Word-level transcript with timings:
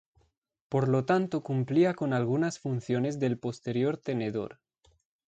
Por 0.67 0.87
lo 0.89 1.05
tanto 1.05 1.43
cumplía 1.43 1.93
con 1.93 2.13
algunas 2.13 2.57
funciones 2.57 3.19
del 3.19 3.37
posterior 3.37 3.97
tenedor. 3.97 4.59